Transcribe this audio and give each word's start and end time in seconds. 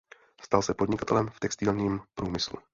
Stal 0.41 0.61
se 0.63 0.73
podnikatelem 0.73 1.27
v 1.29 1.39
textilním 1.39 2.01
průmyslu. 2.15 2.57